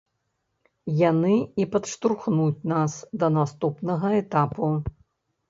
[1.09, 4.73] Яны і падштурхнуць нас да наступнага этапу.